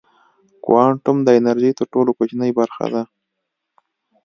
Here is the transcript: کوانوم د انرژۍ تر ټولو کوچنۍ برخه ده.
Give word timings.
کوانوم 0.63 1.17
د 1.23 1.29
انرژۍ 1.39 1.71
تر 1.79 1.85
ټولو 1.93 2.11
کوچنۍ 2.17 2.51
برخه 2.59 2.85
ده. 2.93 3.01